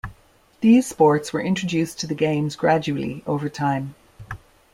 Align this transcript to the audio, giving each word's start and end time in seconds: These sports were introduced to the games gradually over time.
These 0.61 0.87
sports 0.89 1.31
were 1.31 1.43
introduced 1.43 1.99
to 1.99 2.07
the 2.07 2.15
games 2.15 2.55
gradually 2.55 3.21
over 3.27 3.49
time. 3.49 3.93